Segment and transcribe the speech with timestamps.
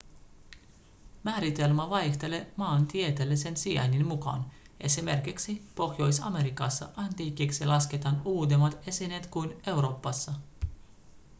[1.23, 4.51] määritelmä vaihtelee maantieteellisen sijainnin mukaan.
[4.79, 10.31] esimerkiksi pohjois-amerikassa antiikiksi ‎lasketaan uudemmat esineet kuin euroopassa.‎